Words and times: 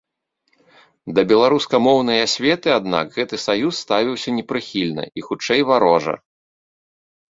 Да 1.19 1.25
беларускамоўнай 1.31 2.19
асветы, 2.27 2.69
аднак, 2.79 3.05
гэты 3.19 3.35
саюз 3.47 3.73
ставіўся 3.87 4.29
непрыхільна 4.41 5.03
і, 5.17 5.31
хутчэй, 5.31 5.61
варожа. 5.73 6.21